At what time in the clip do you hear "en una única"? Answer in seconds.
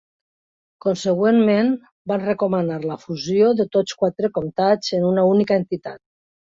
5.01-5.63